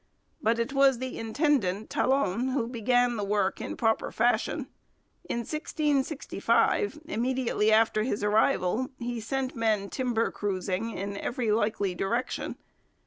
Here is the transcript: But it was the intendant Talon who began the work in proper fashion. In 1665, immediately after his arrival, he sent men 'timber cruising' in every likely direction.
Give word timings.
But 0.41 0.57
it 0.57 0.73
was 0.73 0.97
the 0.97 1.19
intendant 1.19 1.91
Talon 1.91 2.47
who 2.47 2.67
began 2.67 3.17
the 3.17 3.23
work 3.23 3.61
in 3.61 3.77
proper 3.77 4.11
fashion. 4.11 4.67
In 5.29 5.41
1665, 5.41 7.01
immediately 7.05 7.71
after 7.71 8.01
his 8.01 8.23
arrival, 8.23 8.87
he 8.97 9.19
sent 9.19 9.55
men 9.55 9.91
'timber 9.91 10.31
cruising' 10.31 10.89
in 10.97 11.17
every 11.17 11.51
likely 11.51 11.93
direction. 11.93 12.55